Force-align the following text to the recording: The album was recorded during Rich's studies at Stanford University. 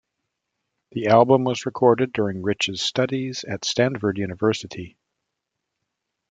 The 0.93 1.05
album 1.09 1.43
was 1.43 1.67
recorded 1.67 2.11
during 2.11 2.41
Rich's 2.41 2.81
studies 2.81 3.43
at 3.43 3.63
Stanford 3.63 4.17
University. 4.17 4.97